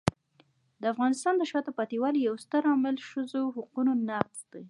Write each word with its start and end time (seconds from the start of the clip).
د 0.81 0.83
افغانستان 0.93 1.33
د 1.37 1.43
شاته 1.51 1.71
پاتې 1.77 1.95
والي 2.01 2.19
یو 2.21 2.35
ستر 2.43 2.63
عامل 2.71 2.95
ښځو 3.09 3.43
حقونو 3.55 3.91
نقض 4.09 4.39
دی. 4.51 4.59